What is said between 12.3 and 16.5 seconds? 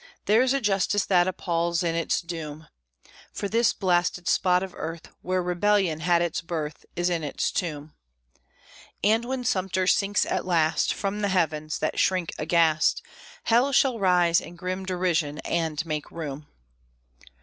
aghast, Hell shall rise in grim derision and make room!